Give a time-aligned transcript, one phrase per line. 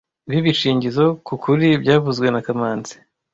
[0.29, 2.93] Ibi bishingizoe ku kuri byavuzwe na kamanzi